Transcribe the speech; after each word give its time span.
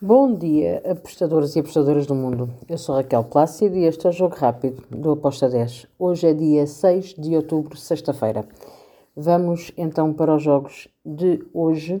Bom 0.00 0.32
dia, 0.32 0.80
apostadores 0.88 1.56
e 1.56 1.58
apostadoras 1.58 2.06
do 2.06 2.14
mundo. 2.14 2.48
Eu 2.68 2.78
sou 2.78 2.94
Raquel 2.94 3.24
Plácido 3.24 3.76
e 3.76 3.84
este 3.84 4.06
é 4.06 4.10
o 4.10 4.12
Jogo 4.12 4.36
Rápido 4.36 4.84
do 4.88 5.10
Aposta 5.10 5.48
10. 5.48 5.88
Hoje 5.98 6.28
é 6.28 6.32
dia 6.32 6.68
6 6.68 7.14
de 7.14 7.34
outubro, 7.34 7.76
sexta-feira. 7.76 8.46
Vamos 9.16 9.72
então 9.76 10.14
para 10.14 10.36
os 10.36 10.40
jogos 10.40 10.86
de 11.04 11.44
hoje 11.52 12.00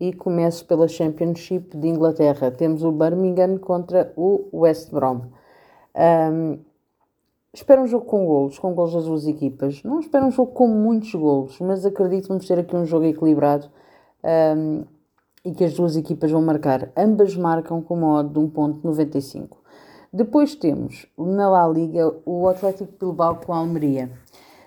e 0.00 0.14
começo 0.14 0.64
pela 0.64 0.88
Championship 0.88 1.76
de 1.76 1.86
Inglaterra. 1.86 2.50
Temos 2.50 2.82
o 2.82 2.90
Birmingham 2.90 3.58
contra 3.58 4.10
o 4.16 4.48
West 4.50 4.90
Brom. 4.90 5.26
Um, 5.94 6.60
espero 7.52 7.82
um 7.82 7.86
jogo 7.86 8.06
com 8.06 8.24
golos, 8.24 8.58
com 8.58 8.72
golos 8.72 8.94
das 8.94 9.04
duas 9.04 9.26
equipas. 9.26 9.82
Não 9.82 10.00
espero 10.00 10.24
um 10.24 10.30
jogo 10.30 10.52
com 10.52 10.66
muitos 10.66 11.14
golos, 11.14 11.60
mas 11.60 11.84
acredito 11.84 12.22
que 12.22 12.28
vamos 12.28 12.48
ter 12.48 12.58
aqui 12.58 12.74
um 12.74 12.86
jogo 12.86 13.04
equilibrado. 13.04 13.68
Um, 14.24 14.93
e 15.44 15.52
que 15.52 15.64
as 15.64 15.74
duas 15.74 15.96
equipas 15.96 16.30
vão 16.30 16.40
marcar. 16.40 16.90
Ambas 16.96 17.36
marcam 17.36 17.82
com 17.82 17.94
uma 17.94 18.20
odd 18.20 18.32
de 18.32 18.40
1.95. 18.40 19.58
Depois 20.12 20.54
temos 20.54 21.06
na 21.18 21.48
La 21.48 21.68
Liga 21.68 22.14
o 22.24 22.48
Atlético 22.48 22.92
Bilbao 22.98 23.36
com 23.36 23.52
a 23.52 23.58
Almeria. 23.58 24.10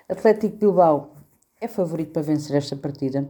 Atlético 0.07 0.57
Bilbao 0.57 1.11
é 1.59 1.67
favorito 1.67 2.11
para 2.11 2.21
vencer 2.21 2.55
esta 2.55 2.75
partida. 2.75 3.29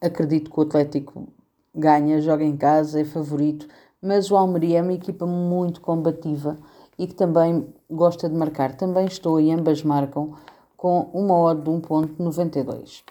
Acredito 0.00 0.50
que 0.50 0.58
o 0.58 0.62
Atlético 0.62 1.28
ganha, 1.74 2.20
joga 2.20 2.44
em 2.44 2.56
casa, 2.56 3.00
é 3.00 3.04
favorito, 3.04 3.66
mas 4.02 4.30
o 4.30 4.36
Almeria 4.36 4.80
é 4.80 4.82
uma 4.82 4.92
equipa 4.92 5.24
muito 5.24 5.80
combativa 5.80 6.58
e 6.98 7.06
que 7.06 7.14
também 7.14 7.72
gosta 7.90 8.28
de 8.28 8.34
marcar. 8.34 8.76
Também 8.76 9.06
estou 9.06 9.40
e 9.40 9.50
ambas 9.52 9.82
marcam 9.82 10.34
com 10.76 11.08
uma 11.14 11.38
odd 11.38 11.62
de 11.62 11.70
1.92. 11.70 13.04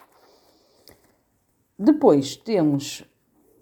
Depois 1.78 2.36
temos 2.36 3.04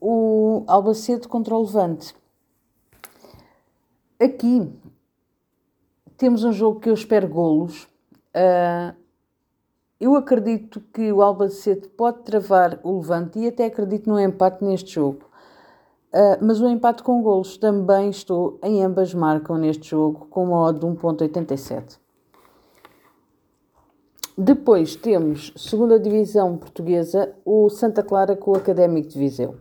o 0.01 0.65
Albacete 0.67 1.29
contra 1.29 1.55
o 1.55 1.63
Levante. 1.63 2.15
Aqui 4.19 4.73
temos 6.17 6.45
um 6.45 6.53
jogo 6.53 6.81
que 6.81 6.89
eu 6.89 6.95
espero 6.95 7.29
golos. 7.29 7.85
Uh, 8.35 8.95
eu 10.01 10.15
acredito 10.15 10.81
que 10.93 11.13
o 11.13 11.23
Albacete 11.23 11.89
pode 11.89 12.23
travar 12.23 12.81
o 12.83 12.99
Levante 12.99 13.39
e 13.39 13.49
até 13.49 13.67
acredito 13.67 14.09
no 14.09 14.19
empate 14.19 14.65
neste 14.65 14.95
jogo. 14.95 15.31
Uh, 16.13 16.43
mas 16.45 16.61
o 16.61 16.69
empate 16.69 17.03
com 17.03 17.23
golos 17.23 17.57
também 17.57 18.11
estou 18.11 18.59
em 18.63 18.83
ambas 18.83 19.15
marcam 19.15 19.57
neste 19.57 19.91
jogo 19.91 20.27
com 20.31 20.45
uma 20.45 20.63
odd 20.63 20.81
de 20.81 20.87
1.87. 20.87 21.99
Depois 24.37 24.97
temos 24.97 25.53
segunda 25.55 26.01
divisão 26.01 26.57
portuguesa, 26.57 27.35
o 27.45 27.69
Santa 27.69 28.03
Clara 28.03 28.35
com 28.35 28.53
o 28.53 28.57
Académico 28.57 29.11
de 29.11 29.19
Viseu. 29.19 29.57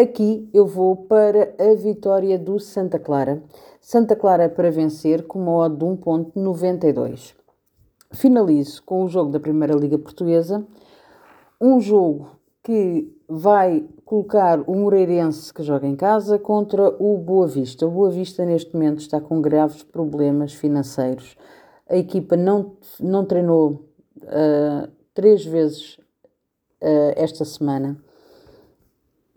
Aqui 0.00 0.48
eu 0.54 0.64
vou 0.64 0.94
para 0.94 1.52
a 1.58 1.74
vitória 1.74 2.38
do 2.38 2.60
Santa 2.60 3.00
Clara. 3.00 3.42
Santa 3.80 4.14
Clara 4.14 4.48
para 4.48 4.70
vencer 4.70 5.26
com 5.26 5.40
uma 5.40 5.56
odd 5.56 5.76
de 5.76 5.84
1.92. 5.84 7.34
Finalizo 8.12 8.80
com 8.84 9.02
o 9.02 9.08
jogo 9.08 9.32
da 9.32 9.40
Primeira 9.40 9.74
Liga 9.74 9.98
Portuguesa. 9.98 10.64
Um 11.60 11.80
jogo 11.80 12.30
que 12.62 13.12
vai 13.28 13.84
colocar 14.04 14.60
o 14.70 14.76
Moreirense 14.76 15.52
que 15.52 15.64
joga 15.64 15.88
em 15.88 15.96
casa 15.96 16.38
contra 16.38 16.90
o 17.02 17.18
Boa 17.18 17.48
Vista. 17.48 17.84
O 17.84 17.90
Boa 17.90 18.10
Vista 18.10 18.44
neste 18.44 18.72
momento 18.74 19.00
está 19.00 19.20
com 19.20 19.42
graves 19.42 19.82
problemas 19.82 20.54
financeiros. 20.54 21.36
A 21.88 21.96
equipa 21.96 22.36
não, 22.36 22.76
não 23.00 23.24
treinou 23.24 23.84
uh, 24.22 24.88
três 25.12 25.44
vezes 25.44 25.98
uh, 26.80 27.14
esta 27.16 27.44
semana 27.44 27.98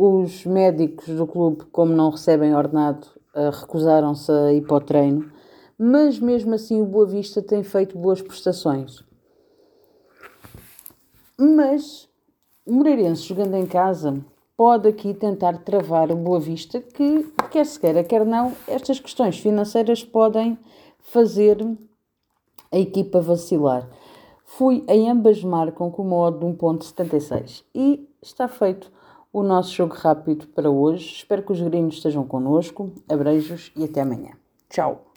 os 0.01 0.45
médicos 0.47 1.15
do 1.15 1.27
clube, 1.27 1.65
como 1.71 1.93
não 1.93 2.09
recebem 2.09 2.55
ordenado, 2.55 3.05
uh, 3.35 3.51
recusaram-se 3.51 4.31
a 4.31 4.51
ir 4.51 4.61
para 4.61 4.77
o 4.77 4.81
treino, 4.81 5.31
mas 5.77 6.17
mesmo 6.17 6.55
assim 6.55 6.81
o 6.81 6.85
Boa 6.85 7.05
Vista 7.05 7.39
tem 7.39 7.61
feito 7.61 7.97
boas 7.97 8.19
prestações. 8.19 9.03
Mas 11.37 12.09
o 12.65 12.73
Moreirense, 12.73 13.23
jogando 13.23 13.55
em 13.55 13.67
casa, 13.67 14.25
pode 14.57 14.87
aqui 14.87 15.13
tentar 15.13 15.59
travar 15.59 16.11
o 16.11 16.15
Boa 16.15 16.39
Vista, 16.39 16.81
que, 16.81 17.31
quer 17.51 17.65
se 17.65 17.79
queira, 17.79 18.03
quer 18.03 18.25
não, 18.25 18.53
estas 18.67 18.99
questões 18.99 19.37
financeiras 19.37 20.03
podem 20.03 20.57
fazer 20.99 21.57
a 22.71 22.79
equipa 22.79 23.21
vacilar. 23.21 23.87
Fui 24.45 24.83
em 24.87 25.11
ambas 25.11 25.43
marcam 25.43 25.91
com 25.91 26.01
uma 26.01 26.15
odd 26.17 26.39
de 26.39 26.45
1.76 26.45 27.63
e 27.75 28.07
está 28.21 28.47
feito 28.47 28.91
o 29.31 29.43
nosso 29.43 29.73
jogo 29.73 29.95
rápido 29.95 30.47
para 30.47 30.69
hoje. 30.69 31.15
Espero 31.15 31.43
que 31.43 31.51
os 31.51 31.61
gringos 31.61 31.95
estejam 31.95 32.25
connosco. 32.25 32.91
Abreijos 33.09 33.71
e 33.75 33.83
até 33.83 34.01
amanhã. 34.01 34.31
Tchau! 34.69 35.10